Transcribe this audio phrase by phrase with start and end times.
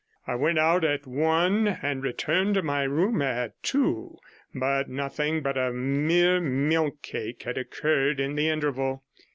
[0.25, 4.17] I went out at one and returned to my room at two,
[4.51, 9.03] but nothing but a mere milk cake had occurred in the interval.